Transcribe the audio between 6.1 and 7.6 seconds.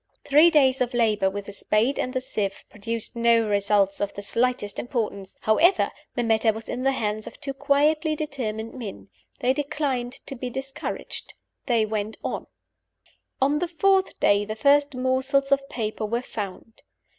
the matter was in the hands of two